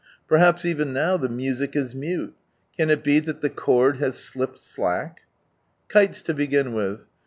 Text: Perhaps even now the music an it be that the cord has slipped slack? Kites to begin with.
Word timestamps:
Perhaps 0.27 0.65
even 0.65 0.93
now 0.93 1.15
the 1.15 1.29
music 1.29 1.75
an 1.75 2.09
it 2.89 3.03
be 3.03 3.19
that 3.19 3.41
the 3.41 3.51
cord 3.51 3.97
has 3.97 4.17
slipped 4.17 4.57
slack? 4.57 5.25
Kites 5.89 6.23
to 6.23 6.33
begin 6.33 6.73
with. 6.73 7.05